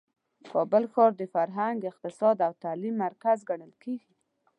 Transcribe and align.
کابل 0.51 0.83
ښار 0.93 1.11
د 1.17 1.21
فرهنګ، 1.33 1.79
اقتصاد 1.91 2.37
او 2.47 2.51
تعلیم 2.63 2.95
مرکز 3.05 3.37
ګڼل 3.49 3.71
کیږي. 3.83 4.13